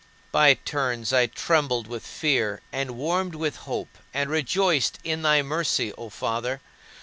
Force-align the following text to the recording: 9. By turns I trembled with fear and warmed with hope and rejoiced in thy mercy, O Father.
9. 0.01 0.07
By 0.31 0.53
turns 0.55 1.13
I 1.13 1.27
trembled 1.27 1.85
with 1.85 2.03
fear 2.03 2.61
and 2.71 2.97
warmed 2.97 3.35
with 3.35 3.57
hope 3.69 3.99
and 4.15 4.31
rejoiced 4.31 4.97
in 5.03 5.21
thy 5.21 5.43
mercy, 5.43 5.93
O 5.95 6.09
Father. 6.09 6.59